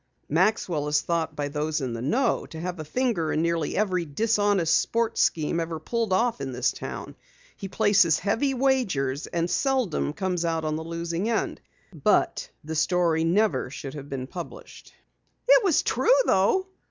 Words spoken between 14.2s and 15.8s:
published." "It